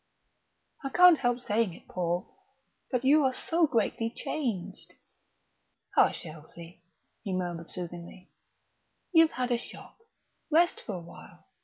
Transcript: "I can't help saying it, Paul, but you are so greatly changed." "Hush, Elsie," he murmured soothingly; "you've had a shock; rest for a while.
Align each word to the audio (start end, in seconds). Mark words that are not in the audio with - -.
"I 0.83 0.89
can't 0.89 1.19
help 1.19 1.41
saying 1.41 1.75
it, 1.75 1.87
Paul, 1.87 2.35
but 2.89 3.05
you 3.05 3.23
are 3.23 3.31
so 3.31 3.67
greatly 3.67 4.09
changed." 4.09 4.95
"Hush, 5.93 6.25
Elsie," 6.25 6.81
he 7.21 7.33
murmured 7.33 7.69
soothingly; 7.69 8.31
"you've 9.11 9.33
had 9.33 9.51
a 9.51 9.59
shock; 9.59 9.97
rest 10.49 10.81
for 10.83 10.93
a 10.95 10.99
while. 11.01 11.45